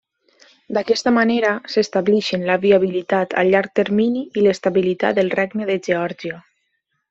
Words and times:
D'aquesta 0.77 1.11
manera, 1.17 1.51
s'estableixen 1.73 2.47
la 2.49 2.57
viabilitat 2.65 3.37
a 3.41 3.45
llarg 3.51 3.77
termini 3.83 4.27
i 4.43 4.47
l'estabilitat 4.47 5.21
del 5.23 5.31
regne 5.39 5.73
de 5.73 5.81
Geòrgia. 5.91 6.45